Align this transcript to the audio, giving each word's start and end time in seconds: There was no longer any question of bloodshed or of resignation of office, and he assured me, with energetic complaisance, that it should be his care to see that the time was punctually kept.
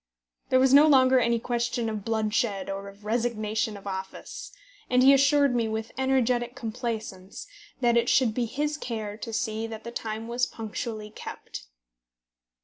There 0.49 0.59
was 0.59 0.73
no 0.73 0.87
longer 0.87 1.19
any 1.19 1.37
question 1.39 1.87
of 1.87 2.03
bloodshed 2.03 2.71
or 2.71 2.89
of 2.89 3.05
resignation 3.05 3.77
of 3.77 3.85
office, 3.85 4.51
and 4.89 5.03
he 5.03 5.13
assured 5.13 5.53
me, 5.53 5.67
with 5.67 5.91
energetic 5.95 6.55
complaisance, 6.55 7.45
that 7.81 7.95
it 7.95 8.09
should 8.09 8.33
be 8.33 8.45
his 8.47 8.77
care 8.77 9.15
to 9.17 9.31
see 9.31 9.67
that 9.67 9.83
the 9.83 9.91
time 9.91 10.27
was 10.27 10.47
punctually 10.47 11.11
kept. 11.11 11.67